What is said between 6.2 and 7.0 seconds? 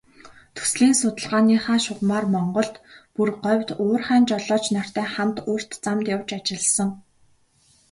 ажилласан.